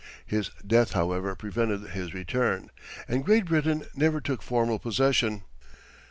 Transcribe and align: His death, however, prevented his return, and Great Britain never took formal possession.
His 0.25 0.49
death, 0.65 0.93
however, 0.93 1.35
prevented 1.35 1.91
his 1.91 2.11
return, 2.11 2.71
and 3.07 3.23
Great 3.23 3.45
Britain 3.45 3.85
never 3.95 4.19
took 4.19 4.41
formal 4.41 4.79
possession. 4.79 5.43